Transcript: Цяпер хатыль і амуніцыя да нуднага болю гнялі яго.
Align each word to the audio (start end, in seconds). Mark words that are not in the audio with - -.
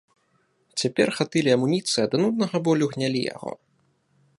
Цяпер 0.83 1.11
хатыль 1.19 1.49
і 1.51 1.55
амуніцыя 1.57 2.05
да 2.15 2.23
нуднага 2.25 2.57
болю 2.71 2.85
гнялі 2.97 3.21
яго. 3.33 3.51